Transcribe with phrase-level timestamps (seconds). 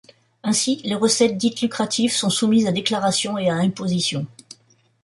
[0.41, 4.25] Ainsi, les recettes dites lucratives, sont soumises à déclaration et à imposition.